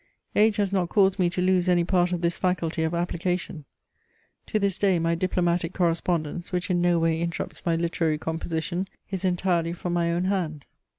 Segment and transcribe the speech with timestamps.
[0.35, 3.65] Age has not caused me to lose any part of this faculty of application:
[4.47, 9.23] to this day my diplomatic correspondence, which in no way interrupts my literary composition, is
[9.23, 10.65] entirely from my own hand.